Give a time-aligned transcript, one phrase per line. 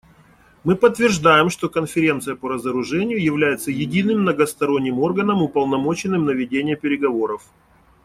[0.63, 7.43] Мы подтверждаем, что Конференция по разоружению является единым многосторонним органом, уполномоченным на ведение переговоров.